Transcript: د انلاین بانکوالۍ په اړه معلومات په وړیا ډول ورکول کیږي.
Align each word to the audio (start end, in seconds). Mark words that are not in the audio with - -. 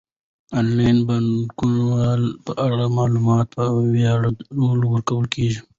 د 0.03 0.03
انلاین 0.59 0.97
بانکوالۍ 1.07 2.29
په 2.45 2.51
اړه 2.65 2.85
معلومات 2.97 3.47
په 3.57 3.63
وړیا 3.75 4.13
ډول 4.57 4.79
ورکول 4.91 5.25
کیږي. 5.35 5.59